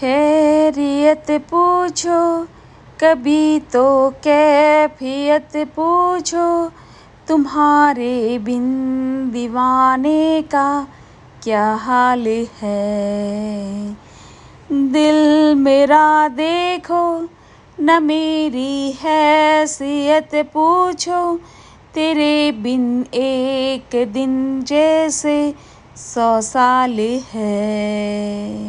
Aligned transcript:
खैरियत 0.00 1.26
पूछो, 1.30 2.44
कभी 3.00 3.60
तो 3.60 4.10
कैफियत 4.10 5.50
पूछो। 5.56 6.70
तुम्हारे 7.28 8.38
बिन 8.38 8.64
दीवाने 9.32 10.42
का 10.42 10.86
क्या 11.42 11.74
हाल 11.74 12.26
है? 12.62 13.96
दिल 14.72 15.54
मेरा 15.54 16.28
देखो, 16.28 17.28
न 17.80 18.02
मेरी 18.02 18.92
हैसियत 18.92 20.30
पूछो। 20.34 21.40
तेरे 21.94 22.52
बिन 22.52 23.06
एक 23.14 24.12
दिन 24.12 24.62
जैसे 24.62 25.54
सौ 25.96 26.40
साल 26.40 27.00
है। 27.34 28.65